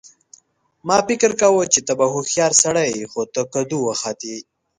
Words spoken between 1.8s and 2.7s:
ته به هوښیار